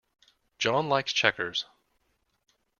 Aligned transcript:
John 0.57 0.89
likes 0.89 1.13
checkers. 1.13 1.67